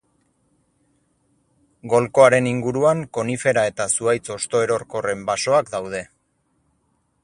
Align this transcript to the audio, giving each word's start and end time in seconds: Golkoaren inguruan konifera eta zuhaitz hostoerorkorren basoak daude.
Golkoaren 1.91 2.49
inguruan 2.53 3.05
konifera 3.19 3.67
eta 3.73 3.89
zuhaitz 3.97 4.27
hostoerorkorren 4.37 5.27
basoak 5.33 5.75
daude. 5.77 6.07